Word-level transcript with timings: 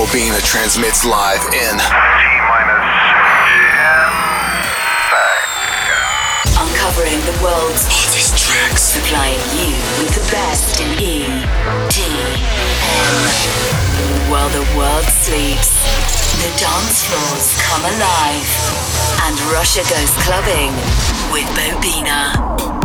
Bobina 0.00 0.40
transmits 0.40 1.04
live 1.04 1.44
in 1.52 1.76
Uncovering 6.56 7.20
the 7.28 7.36
world's 7.44 7.84
hottest 7.84 8.32
tracks. 8.40 8.96
Supplying 8.96 9.36
you 9.60 9.76
with 10.00 10.08
the 10.16 10.24
best 10.32 10.80
in 10.80 10.88
E, 10.96 11.28
D, 11.92 12.00
M. 12.96 14.32
While 14.32 14.48
the 14.48 14.64
world 14.72 15.04
sleeps, 15.04 15.76
the 16.40 16.48
dance 16.56 17.04
floors 17.04 17.60
come 17.60 17.84
alive. 17.84 18.48
And 19.28 19.36
Russia 19.52 19.84
goes 19.84 20.16
clubbing 20.24 20.72
with 21.28 21.44
Bobina. 21.52 22.79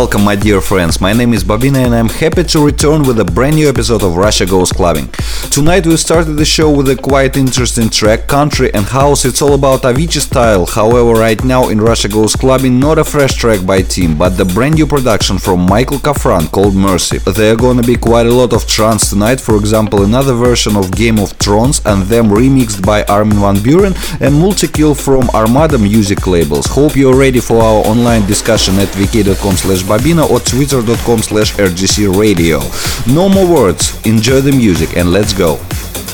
Welcome, 0.00 0.24
my 0.24 0.34
dear 0.34 0.62
friends. 0.62 0.98
My 0.98 1.12
name 1.12 1.34
is 1.34 1.44
Bobina, 1.44 1.84
and 1.84 1.94
I'm 1.94 2.08
happy 2.08 2.42
to 2.42 2.64
return 2.64 3.02
with 3.02 3.20
a 3.20 3.24
brand 3.26 3.56
new 3.56 3.68
episode 3.68 4.02
of 4.02 4.16
Russia 4.16 4.46
Goes 4.46 4.72
Clubbing. 4.72 5.10
Tonight 5.50 5.84
we 5.84 5.96
started 5.96 6.34
the 6.34 6.44
show 6.44 6.70
with 6.70 6.88
a 6.90 6.94
quite 6.94 7.36
interesting 7.36 7.90
track, 7.90 8.28
Country 8.28 8.72
and 8.72 8.86
House. 8.86 9.24
It's 9.24 9.42
all 9.42 9.54
about 9.54 9.82
Avicii 9.82 10.20
style. 10.20 10.64
However, 10.64 11.12
right 11.18 11.42
now 11.42 11.70
in 11.70 11.80
Russia 11.80 12.08
Goes 12.08 12.36
Clubbing, 12.36 12.78
not 12.78 12.98
a 12.98 13.04
fresh 13.04 13.34
track 13.34 13.66
by 13.66 13.82
Team, 13.82 14.16
but 14.16 14.36
the 14.36 14.44
brand 14.44 14.76
new 14.76 14.86
production 14.86 15.38
from 15.38 15.66
Michael 15.66 15.98
Calfan 15.98 16.48
called 16.52 16.76
Mercy. 16.76 17.18
There 17.18 17.52
are 17.52 17.56
gonna 17.56 17.82
be 17.82 17.96
quite 17.96 18.26
a 18.26 18.32
lot 18.32 18.52
of 18.52 18.64
trance 18.68 19.10
tonight. 19.10 19.40
For 19.40 19.56
example, 19.56 20.04
another 20.04 20.34
version 20.34 20.76
of 20.76 20.92
Game 20.92 21.18
of 21.18 21.32
Thrones 21.32 21.82
and 21.84 22.04
them 22.04 22.28
remixed 22.28 22.86
by 22.86 23.02
Armin 23.06 23.40
van 23.40 23.56
Buuren 23.56 23.94
and 24.20 24.32
Multikill 24.40 24.94
from 24.94 25.28
Armada 25.30 25.78
music 25.78 26.28
labels. 26.28 26.66
Hope 26.66 26.94
you're 26.94 27.18
ready 27.18 27.40
for 27.40 27.58
our 27.60 27.84
online 27.86 28.24
discussion 28.28 28.78
at 28.78 28.88
vk.com 28.94 29.54
slash 29.56 29.82
bobina 29.82 30.30
or 30.30 30.38
twitter.com 30.38 31.18
slash 31.18 31.54
rgc 31.54 31.96
radio. 32.16 32.60
No 33.12 33.28
more 33.28 33.48
words, 33.52 34.00
enjoy 34.06 34.40
the 34.40 34.52
music 34.52 34.96
and 34.96 35.10
let's 35.10 35.32
go. 35.32 35.39
Russia 35.40 36.09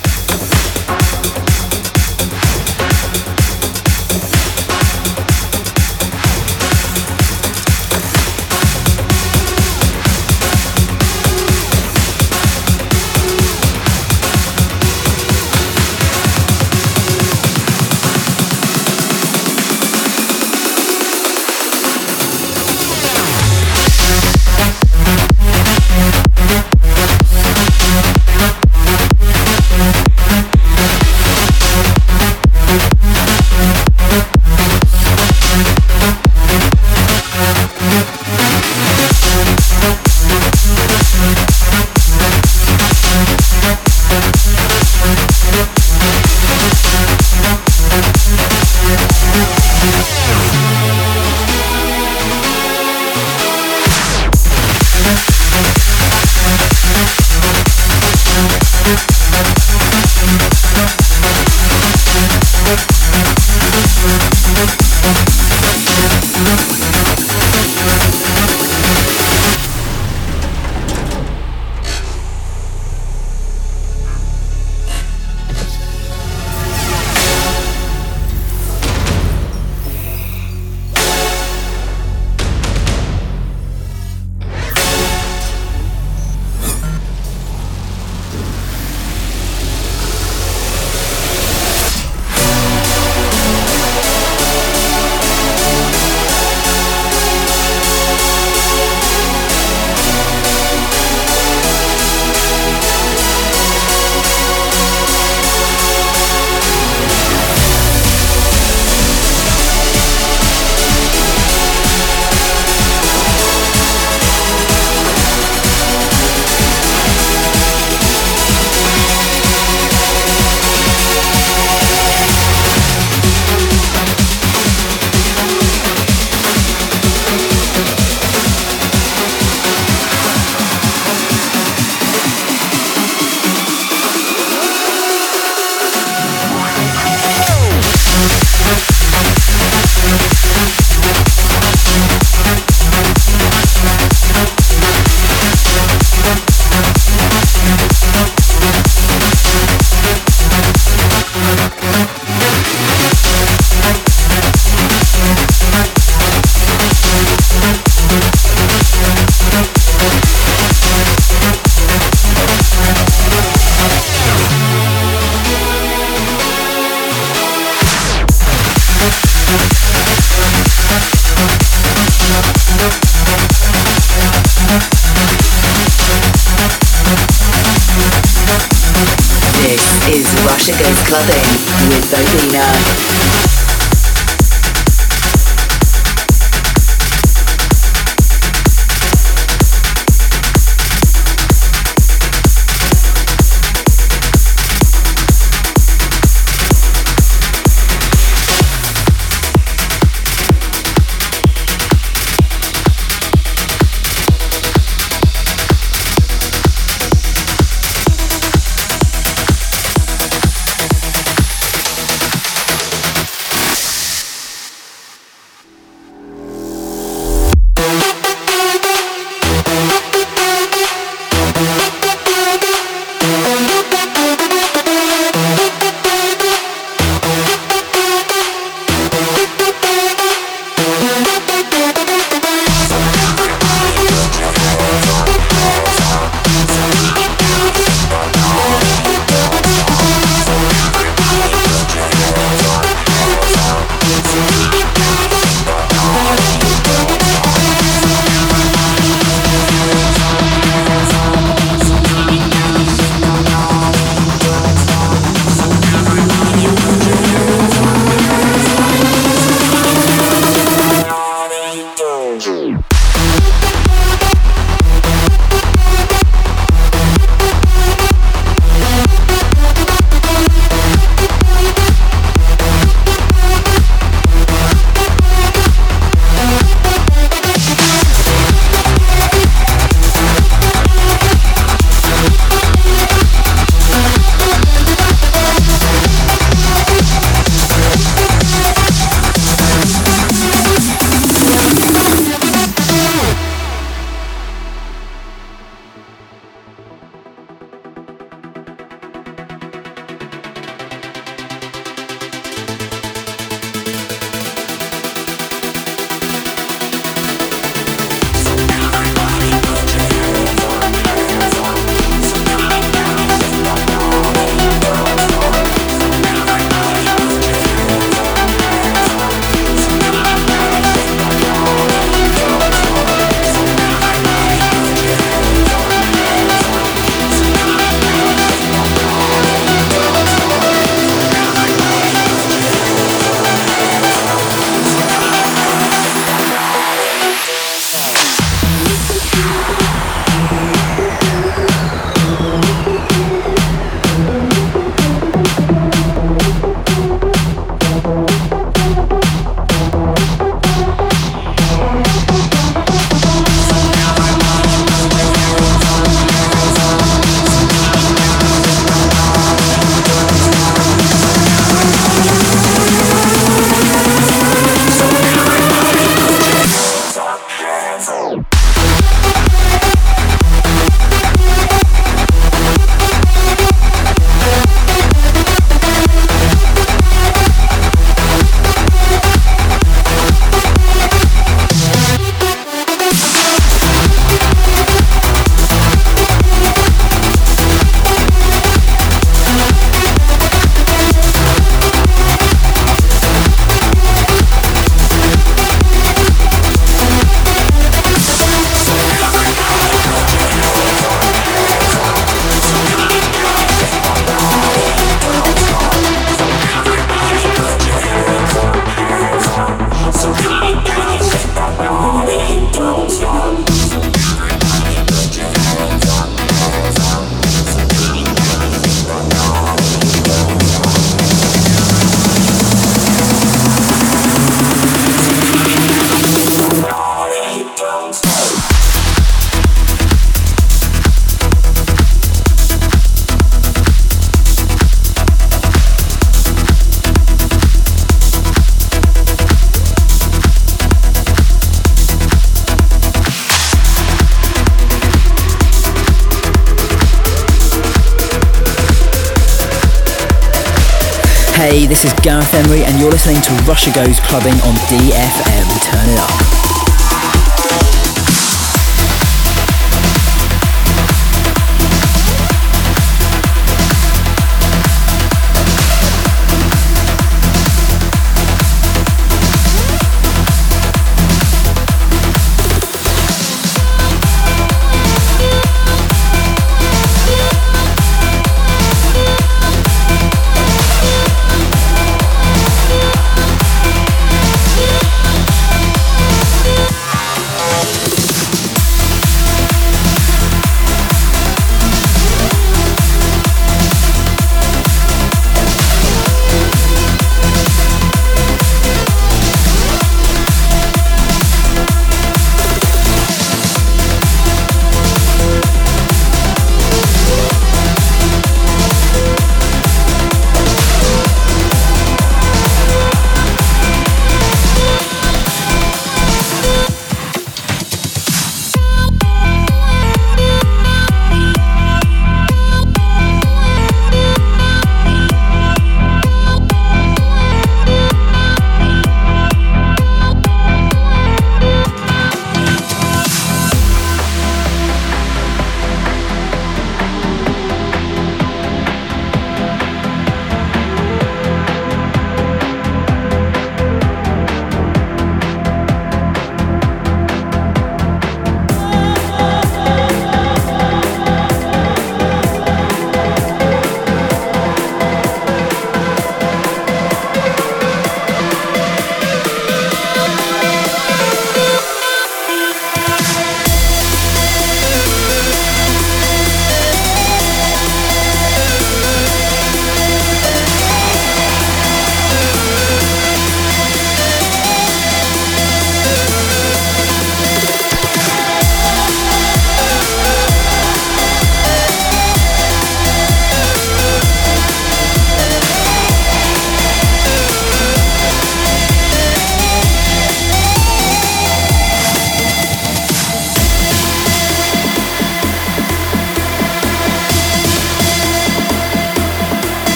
this 451.84 452.06
is 452.06 452.12
Gareth 452.22 452.54
Emery, 452.54 452.84
and 452.84 452.98
you're 452.98 453.10
listening 453.10 453.42
to 453.42 453.52
Russia 453.64 453.92
Goes 453.92 454.18
Clubbing 454.20 454.54
on 454.62 454.74
DFM. 454.88 455.82
Turn 455.82 456.08
it 456.08 456.18
up. 456.18 456.45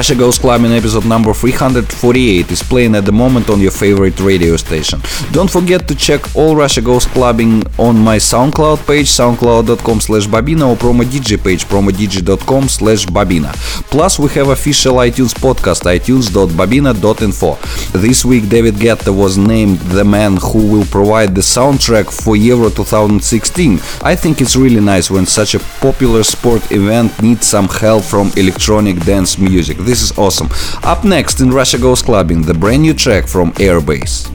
Russia 0.00 0.14
Goes 0.14 0.38
Clubbing 0.38 0.72
episode 0.72 1.04
number 1.04 1.34
348 1.34 2.50
is 2.50 2.62
playing 2.62 2.94
at 2.94 3.04
the 3.04 3.12
moment 3.12 3.50
on 3.50 3.60
your 3.60 3.70
favorite 3.70 4.18
radio 4.18 4.56
station. 4.56 4.98
Don't 5.30 5.50
forget 5.50 5.86
to 5.88 5.94
check 5.94 6.34
all 6.34 6.56
Russia 6.56 6.80
Goes 6.80 7.04
Clubbing 7.04 7.62
on 7.78 7.98
my 7.98 8.16
SoundCloud 8.16 8.86
page, 8.86 9.08
soundcloud.com 9.08 10.00
slash 10.00 10.26
bobina 10.26 10.66
or 10.66 10.76
promo 10.76 11.02
DJ 11.02 11.36
page, 11.36 11.66
promodj.com 11.66 12.68
slash 12.70 13.04
bobina. 13.04 13.52
Plus 13.90 14.18
we 14.18 14.30
have 14.30 14.48
official 14.48 14.94
iTunes 14.94 15.34
podcast, 15.34 15.82
itunes.bobina.info. 15.82 17.58
This 17.98 18.24
week 18.24 18.48
David 18.48 18.76
Guetta 18.76 19.14
was 19.14 19.36
named 19.36 19.80
the 19.80 20.04
man 20.04 20.38
who 20.38 20.66
will 20.66 20.86
provide 20.86 21.34
the 21.34 21.42
soundtrack 21.42 22.10
for 22.10 22.36
Euro 22.36 22.70
2016. 22.70 23.78
I 24.02 24.16
think 24.16 24.40
it's 24.40 24.56
really 24.56 24.80
nice 24.80 25.10
when 25.10 25.26
such 25.26 25.54
a 25.54 25.58
popular 25.82 26.22
sport 26.22 26.72
event 26.72 27.22
needs 27.22 27.46
some 27.46 27.68
help 27.68 28.04
from 28.04 28.32
electronic 28.38 29.04
dance 29.04 29.36
music. 29.36 29.76
This 29.90 30.02
is 30.02 30.16
awesome. 30.16 30.48
Up 30.84 31.02
next 31.02 31.40
in 31.40 31.50
Russia 31.50 31.76
Goes 31.76 32.00
Clubbing, 32.00 32.42
the 32.42 32.54
brand 32.54 32.82
new 32.82 32.94
track 32.94 33.26
from 33.26 33.50
Airbase. 33.54 34.30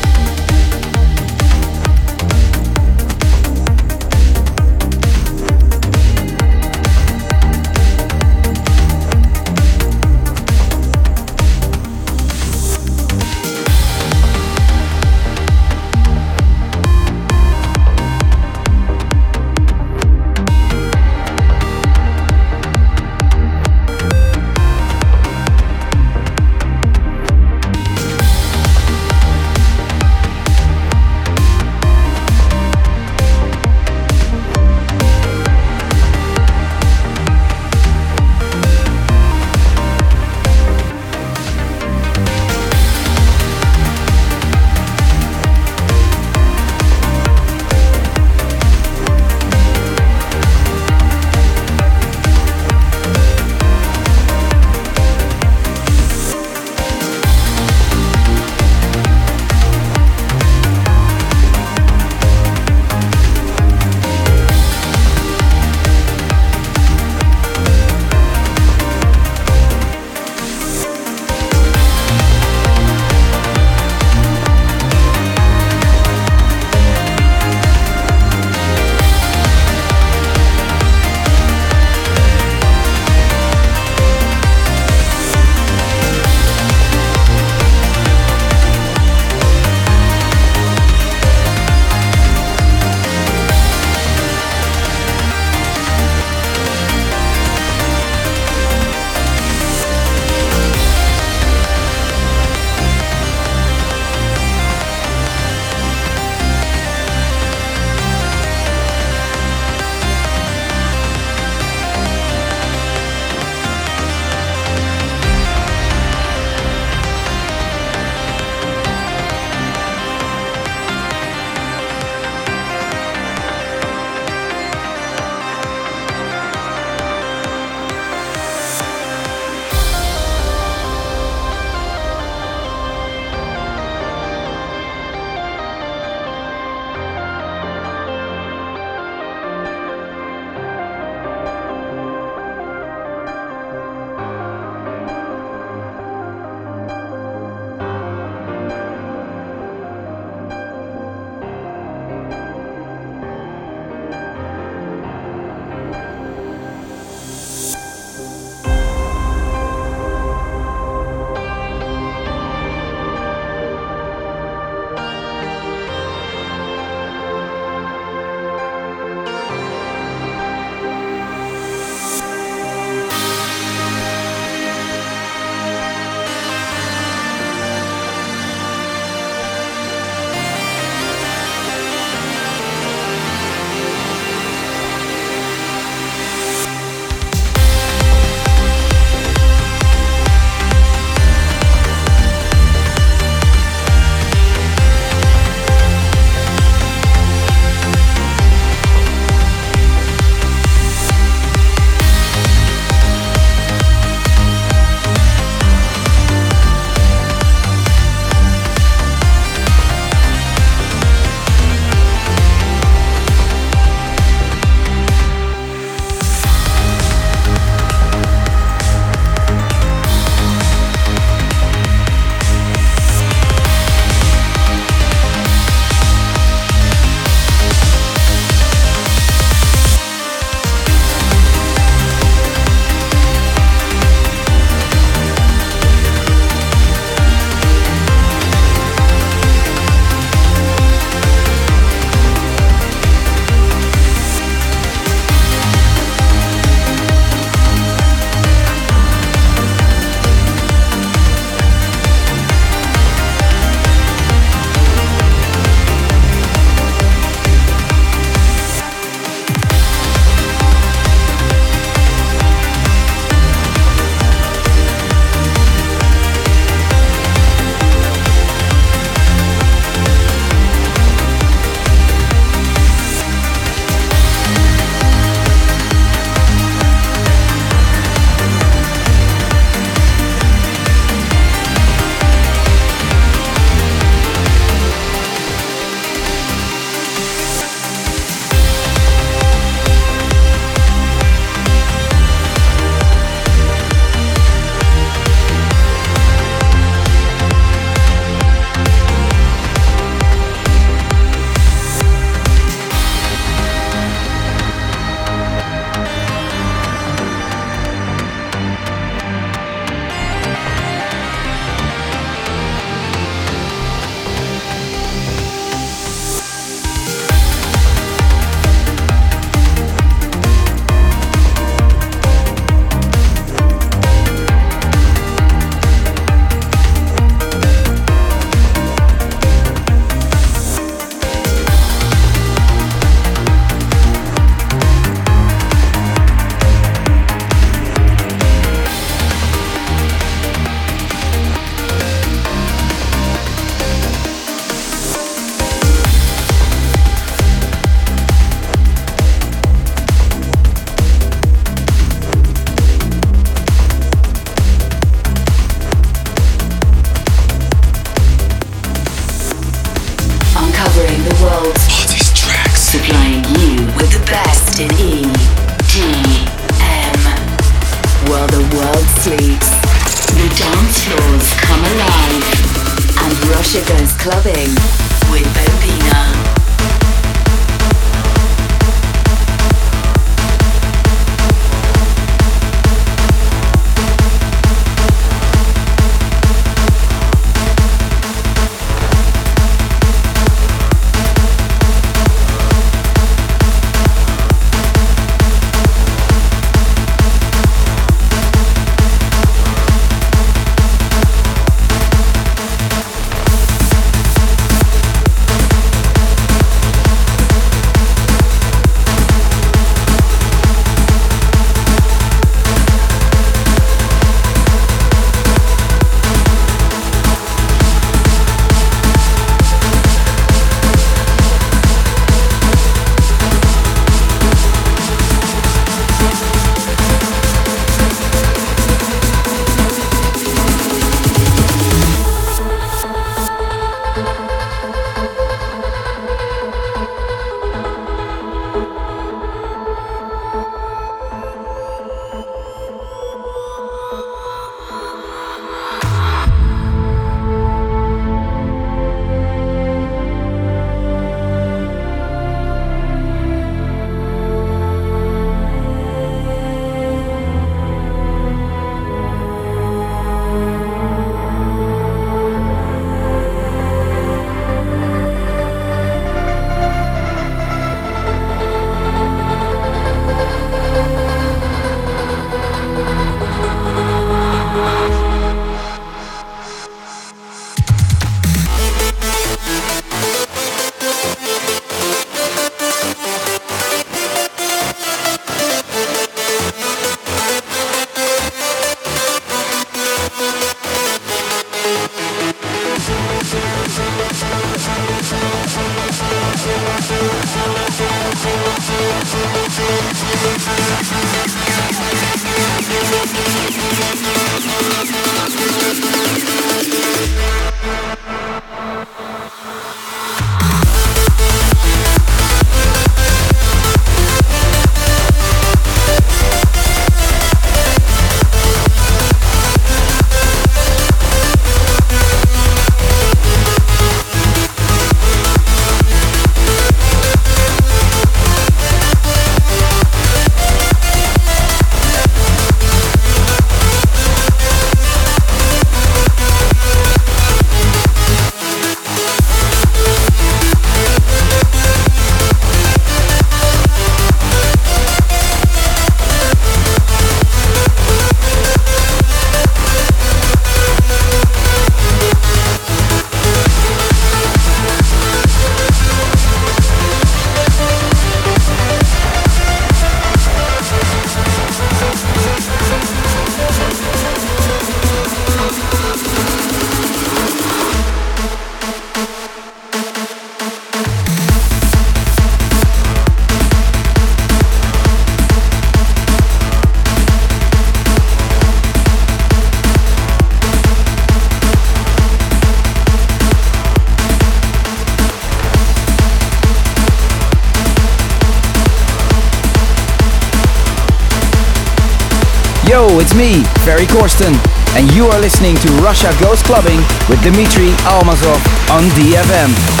Ferry 594.21 594.29
Corsten, 594.29 594.97
and 594.97 595.11
you 595.15 595.25
are 595.27 595.39
listening 595.39 595.75
to 595.77 595.87
Russia 595.93 596.31
Goes 596.39 596.61
Clubbing 596.61 596.99
with 597.29 597.41
Dmitry 597.41 597.91
Almazov 598.05 598.59
on 598.91 599.03
DFM. 599.15 600.00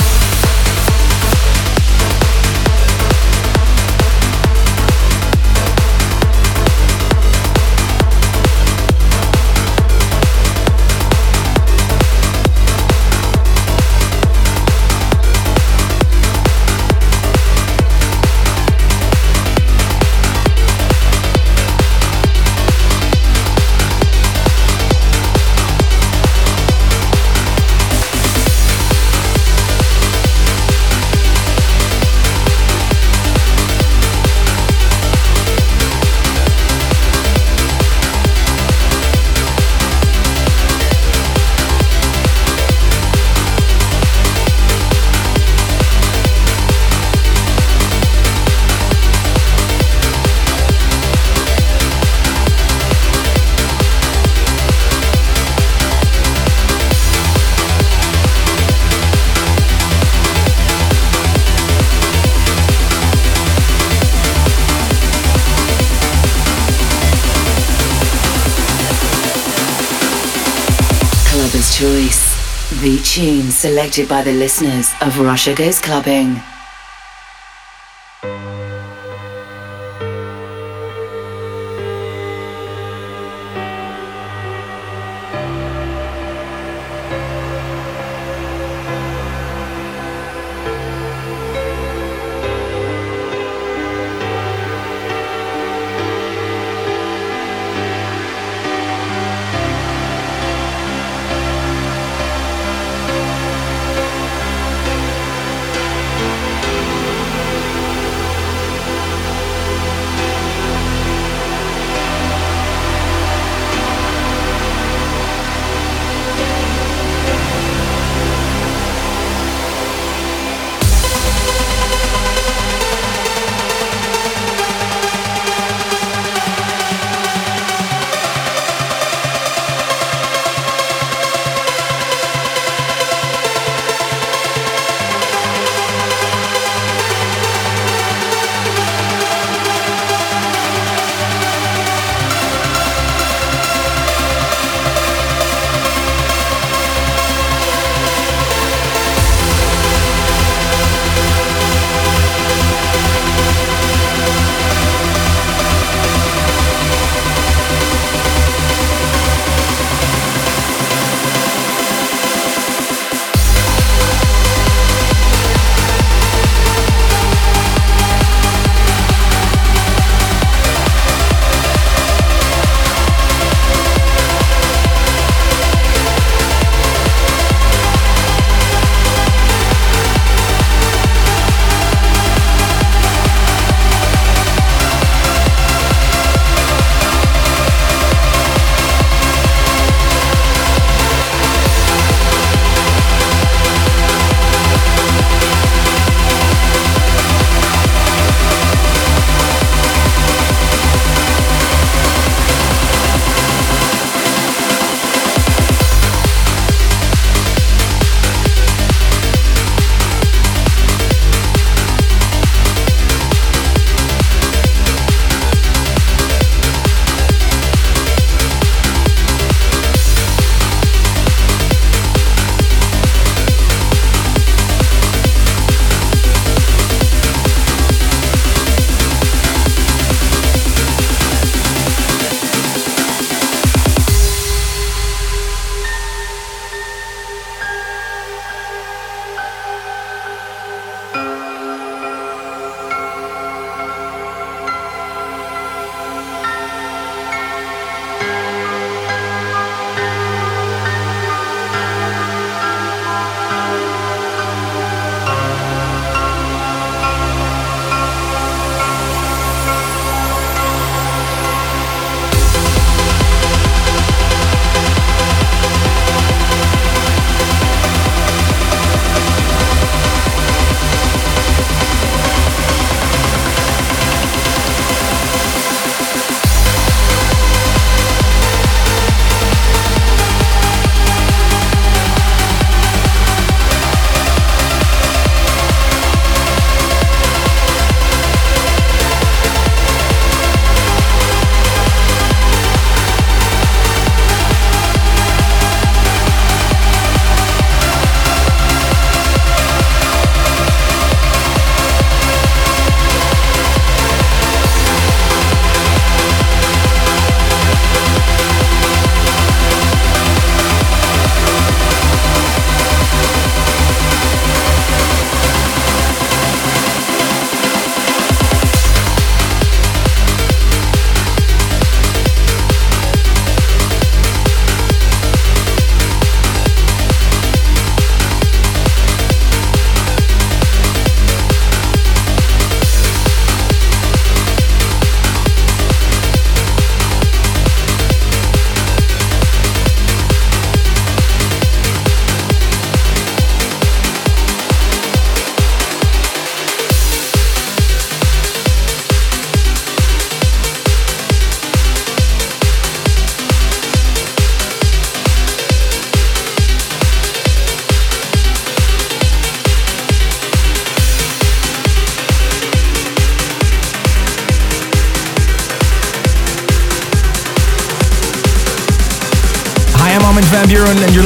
Tune 73.11 73.51
selected 73.51 74.07
by 74.07 74.23
the 74.23 74.31
listeners 74.31 74.89
of 75.01 75.19
Russia 75.19 75.53
Goes 75.53 75.81
Clubbing. 75.81 76.41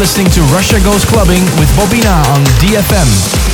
Listening 0.05 0.29
to 0.29 0.41
Russia 0.53 0.79
Goes 0.83 1.03
Clubbing 1.03 1.41
with 1.57 1.67
Bobina 1.69 2.23
on 2.29 2.43
DFM. 2.61 3.44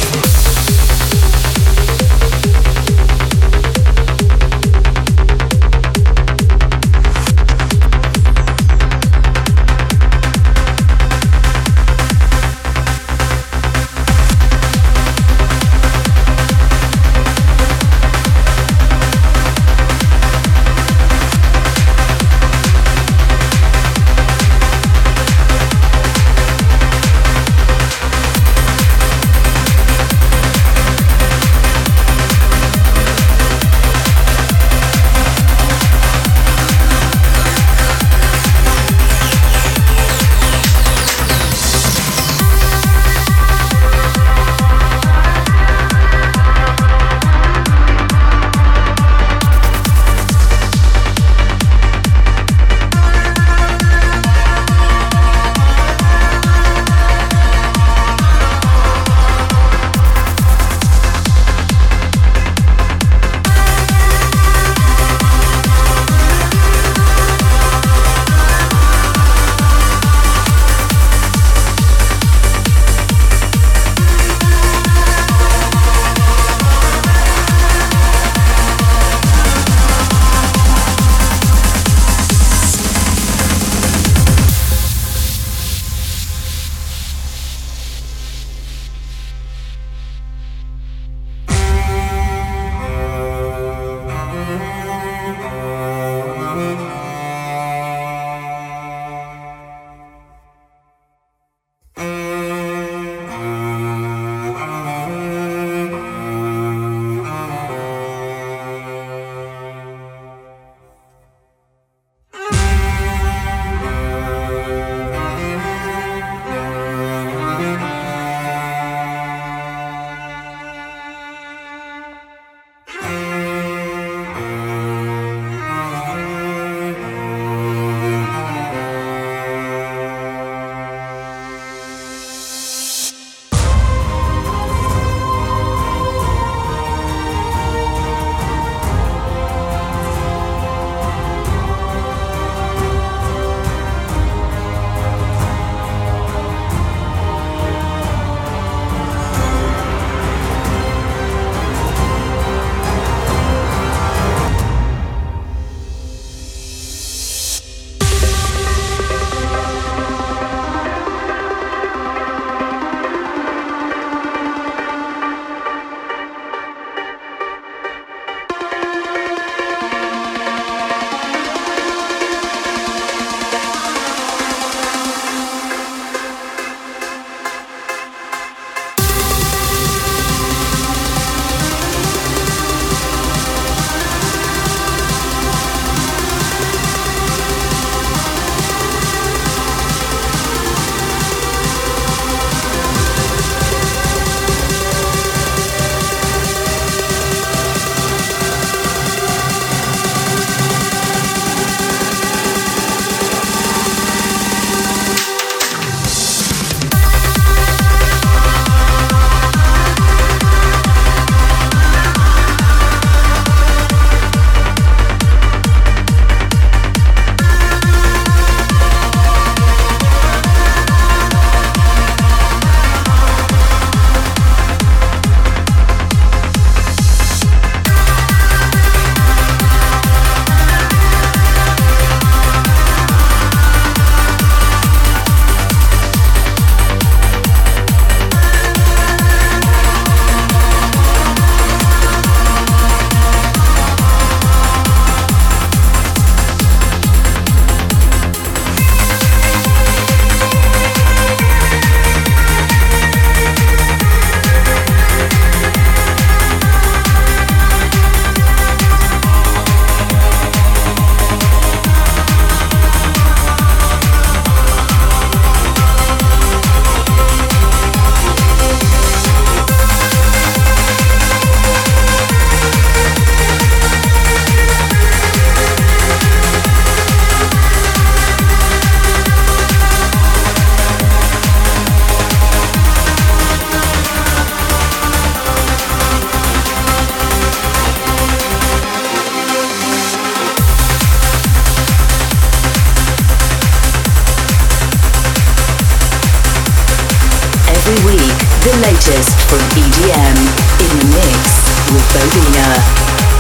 every 297.92 298.14
week 298.16 298.38
the 298.64 298.74
latest 298.82 299.38
from 299.50 299.60
EDM 299.76 300.38
in 300.80 301.00
the 301.00 301.06
mix 301.16 301.92
with 301.92 302.04
Bobina. 302.14 303.31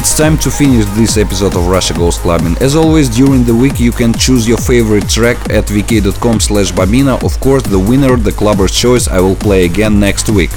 It's 0.00 0.16
time 0.16 0.38
to 0.38 0.50
finish 0.50 0.86
this 0.96 1.18
episode 1.18 1.54
of 1.54 1.66
Russia 1.66 1.92
Goes 1.92 2.16
Clubbing. 2.16 2.56
As 2.62 2.74
always, 2.74 3.06
during 3.10 3.44
the 3.44 3.54
week 3.54 3.78
you 3.78 3.92
can 3.92 4.14
choose 4.14 4.48
your 4.48 4.56
favorite 4.56 5.06
track 5.10 5.36
at 5.50 5.66
vk.com 5.66 6.40
slash 6.40 6.72
bobina. 6.72 7.22
Of 7.22 7.38
course, 7.38 7.64
the 7.64 7.78
winner, 7.78 8.16
the 8.16 8.32
clubber's 8.32 8.72
choice, 8.72 9.08
I 9.08 9.20
will 9.20 9.36
play 9.36 9.66
again 9.66 10.00
next 10.00 10.30
week. 10.30 10.52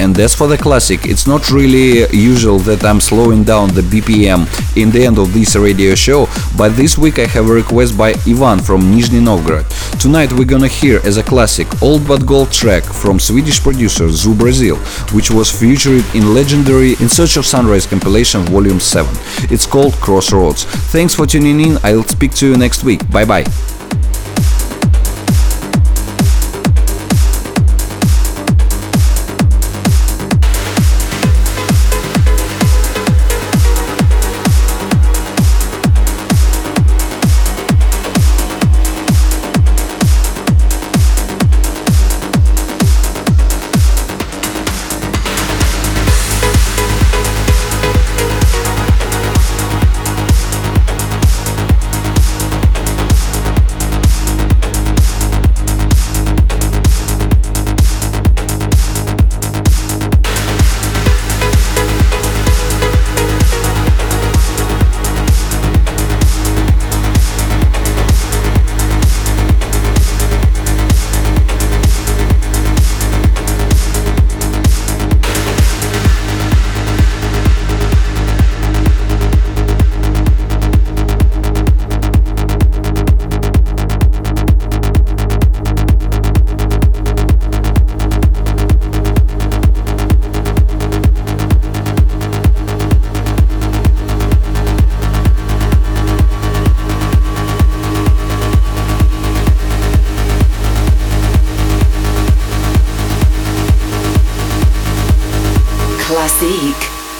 And 0.00 0.18
as 0.18 0.34
for 0.34 0.48
the 0.48 0.58
classic, 0.58 1.06
it's 1.06 1.28
not 1.28 1.48
really 1.48 2.10
usual 2.10 2.58
that 2.70 2.82
I'm 2.84 3.00
slowing 3.00 3.44
down 3.44 3.68
the 3.68 3.82
BPM 3.82 4.48
in 4.76 4.90
the 4.90 5.04
end 5.04 5.18
of 5.18 5.32
this 5.32 5.54
radio 5.54 5.94
show, 5.94 6.26
but 6.56 6.70
this 6.70 6.98
week 6.98 7.20
I 7.20 7.26
have 7.26 7.48
a 7.48 7.52
request 7.52 7.96
by 7.96 8.14
Ivan 8.26 8.58
from 8.58 8.80
Nizhny 8.82 9.22
Novgorod. 9.22 9.66
Tonight 10.00 10.32
we're 10.32 10.44
gonna 10.44 10.66
hear 10.66 11.00
as 11.04 11.18
a 11.18 11.22
classic 11.22 11.68
Old 11.80 12.04
But 12.08 12.26
Gold 12.26 12.50
track 12.50 12.82
from 12.82 13.20
Swedish 13.20 13.62
producer 13.62 14.08
Zoo 14.10 14.34
Brazil, 14.34 14.74
which 15.12 15.30
was 15.30 15.52
featured 15.52 16.04
in 16.16 16.34
legendary 16.34 16.94
In 16.98 17.08
Search 17.08 17.36
of 17.36 17.46
Sunrise 17.46 17.86
compilation 17.86 18.42
Volume 18.42 18.80
7. 18.88 19.14
It's 19.52 19.66
called 19.66 19.92
Crossroads. 19.94 20.64
Thanks 20.64 21.14
for 21.14 21.26
tuning 21.26 21.60
in. 21.60 21.78
I'll 21.82 22.04
speak 22.04 22.32
to 22.36 22.48
you 22.50 22.56
next 22.56 22.84
week. 22.84 23.08
Bye 23.10 23.24
bye. 23.24 23.77